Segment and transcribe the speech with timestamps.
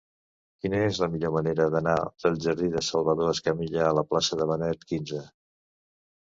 [0.63, 4.51] Quina és la millor manera d'anar del jardí de Salvador Escamilla a la plaça de
[4.55, 5.25] Benet XV?